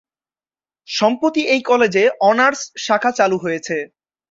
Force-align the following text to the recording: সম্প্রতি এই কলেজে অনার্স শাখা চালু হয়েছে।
সম্প্রতি 0.87 1.41
এই 1.53 1.61
কলেজে 1.61 2.03
অনার্স 2.21 2.61
শাখা 2.77 3.11
চালু 3.11 3.37
হয়েছে। 3.37 3.77